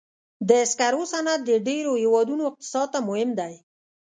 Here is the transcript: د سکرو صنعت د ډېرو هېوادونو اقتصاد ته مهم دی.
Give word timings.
د 0.49 0.51
سکرو 0.71 1.03
صنعت 1.13 1.39
د 1.45 1.51
ډېرو 1.67 1.91
هېوادونو 2.03 2.43
اقتصاد 2.49 2.87
ته 2.93 2.99
مهم 3.09 3.29
دی. 3.39 3.53